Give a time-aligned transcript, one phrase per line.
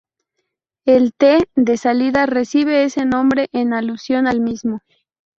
[0.87, 4.79] El tee de salida recibe ese nombre en alusión al mismo.